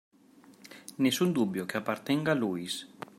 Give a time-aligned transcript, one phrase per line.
[0.95, 2.87] Nessun dubbio che appartenga a Loïs!